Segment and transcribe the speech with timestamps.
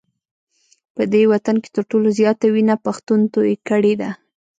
[0.95, 4.09] په دې وطن کي تر ټولو زیاته وینه پښتون توی کړې ده